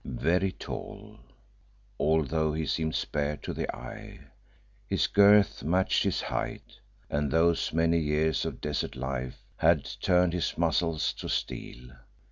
[0.03, 1.19] Very tall,
[1.99, 4.19] although he seemed spare to the eye,
[4.87, 10.57] his girth matched his height, and those many years of desert life had turned his
[10.57, 11.91] muscles to steel.